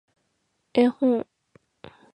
[0.73, 1.27] 絵本